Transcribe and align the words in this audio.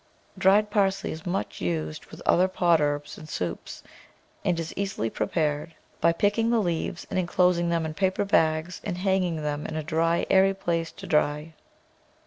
Dried 0.35 0.71
parsley 0.71 1.11
is 1.11 1.27
much 1.27 1.61
used 1.61 2.07
with 2.07 2.23
other 2.25 2.47
pot 2.47 2.81
herbs 2.81 3.19
in 3.19 3.27
soups, 3.27 3.83
and 4.43 4.59
is 4.59 4.73
easily 4.75 5.11
prepared 5.11 5.75
by 5.99 6.11
picking 6.11 6.49
the 6.49 6.55
PERENNIAL 6.55 6.63
VEGETABLES 6.63 6.65
leaves 6.87 7.07
and 7.11 7.19
enclosing 7.19 7.69
them 7.69 7.85
in 7.85 7.93
paper 7.93 8.25
bags 8.25 8.81
and 8.83 8.97
hang 8.97 9.23
ing 9.23 9.35
them 9.43 9.67
in 9.67 9.75
a 9.75 9.83
dry, 9.83 10.25
airy 10.31 10.55
place 10.55 10.91
to 10.91 11.05
dry. 11.05 11.53